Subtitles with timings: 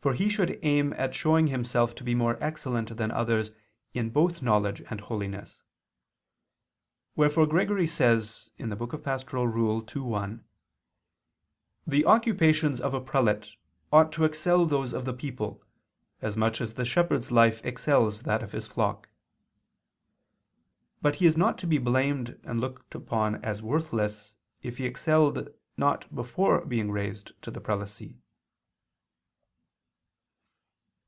[0.00, 3.52] For he should aim at showing himself to be more excellent than others
[3.94, 5.62] in both knowledge and holiness.
[7.16, 8.50] Wherefore Gregory says
[9.02, 9.38] (Pastor.
[9.38, 10.44] ii, 1)
[11.86, 13.52] "the occupations of a prelate
[13.90, 15.64] ought to excel those of the people,
[16.20, 19.08] as much as the shepherd's life excels that of his flock."
[21.00, 25.48] But he is not to be blamed and looked upon as worthless if he excelled
[25.78, 28.18] not before being raised to the prelacy.